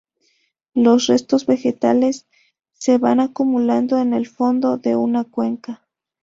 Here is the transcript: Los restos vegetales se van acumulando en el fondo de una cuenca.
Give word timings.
Los 0.73 1.05
restos 1.05 1.45
vegetales 1.45 2.25
se 2.73 2.97
van 2.97 3.19
acumulando 3.19 3.99
en 3.99 4.15
el 4.15 4.25
fondo 4.25 4.79
de 4.79 4.95
una 4.95 5.25
cuenca. 5.25 5.87